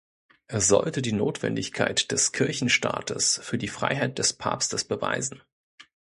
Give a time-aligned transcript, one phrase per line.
[0.47, 5.43] Er sollte die Notwendigkeit des Kirchenstaates für die Freiheit des Papstes beweisen.